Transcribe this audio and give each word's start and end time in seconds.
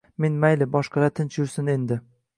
Men— 0.23 0.37
mayli, 0.45 0.67
boshqalar 0.77 1.13
tinch 1.21 1.39
yursin 1.41 1.71
endi 1.79 2.03